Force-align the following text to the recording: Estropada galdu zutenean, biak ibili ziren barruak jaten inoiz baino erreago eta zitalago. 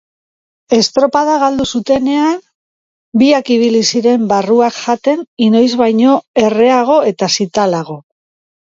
Estropada 0.77 1.35
galdu 1.43 1.67
zutenean, 1.79 2.39
biak 3.23 3.53
ibili 3.57 3.83
ziren 3.93 4.27
barruak 4.35 4.79
jaten 4.81 5.25
inoiz 5.51 5.71
baino 5.87 6.19
erreago 6.49 7.01
eta 7.15 7.35
zitalago. 7.41 8.05